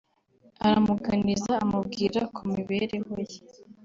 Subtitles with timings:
[0.65, 3.39] aramuganiriza amubwira ku mibereho ye